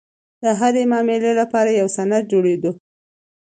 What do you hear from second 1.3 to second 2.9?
لپاره یو سند جوړېده.